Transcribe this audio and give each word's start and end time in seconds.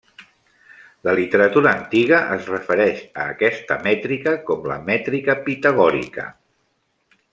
La 1.07 1.11
literatura 1.19 1.73
antiga 1.79 2.21
es 2.37 2.49
refereix 2.53 3.03
a 3.25 3.27
aquesta 3.35 3.77
mètrica 3.89 4.33
com 4.49 4.67
la 4.73 4.79
mètrica 4.89 5.37
pitagòrica. 5.51 6.27